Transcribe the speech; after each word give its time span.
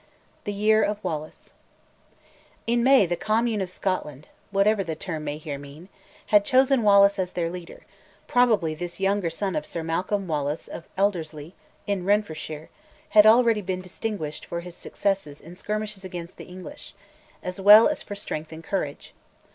THE 0.45 0.51
YEAR 0.51 0.81
OF 0.81 1.03
WALLACE. 1.03 1.53
In 2.65 2.83
May 2.83 3.05
the 3.05 3.15
commune 3.15 3.61
of 3.61 3.69
Scotland 3.69 4.29
(whatever 4.49 4.83
the 4.83 4.95
term 4.95 5.23
may 5.23 5.37
here 5.37 5.59
mean) 5.59 5.89
had 6.33 6.43
chosen 6.43 6.81
Wallace 6.81 7.19
as 7.19 7.33
their 7.33 7.51
leader; 7.51 7.83
probably 8.25 8.73
this 8.73 8.99
younger 8.99 9.29
son 9.29 9.55
of 9.55 9.63
Sir 9.63 9.83
Malcolm 9.83 10.25
Wallace 10.27 10.67
of 10.67 10.89
Elderslie, 10.97 11.53
in 11.85 12.03
Renfrewshire, 12.03 12.69
had 13.09 13.27
already 13.27 13.61
been 13.61 13.79
distinguished 13.81 14.43
for 14.43 14.61
his 14.61 14.75
success 14.75 15.27
in 15.27 15.55
skirmishes 15.55 16.03
against 16.03 16.37
the 16.37 16.45
English, 16.45 16.95
as 17.43 17.61
well 17.61 17.87
as 17.87 18.01
for 18.01 18.15
strength 18.15 18.51
and 18.51 18.63
courage. 18.63 19.13